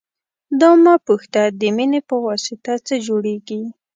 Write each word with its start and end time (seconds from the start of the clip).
دا 0.61 0.69
مه 0.83 0.95
پوښته 1.05 1.41
د 1.59 1.61
مینې 1.75 2.01
پواسطه 2.09 2.73
څه 2.87 2.95
جوړېږي. 3.07 3.61